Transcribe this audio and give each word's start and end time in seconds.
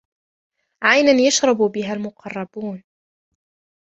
عينا 0.83 1.11
يشرب 1.11 1.57
بها 1.57 1.93
المقربون 1.93 2.83